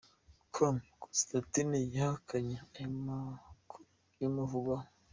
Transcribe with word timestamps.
com, 0.53 0.75
Constantine 1.03 1.79
yahakanye 1.95 2.57
aya 2.75 2.89
makuru 3.05 3.87
yamuvugwaho. 4.21 4.87